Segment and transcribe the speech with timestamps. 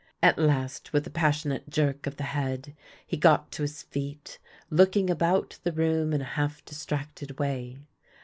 [0.23, 4.39] At last, with a passionate jerk of the head, he got to his feet,
[4.71, 7.77] looking about the room in a half distracted way.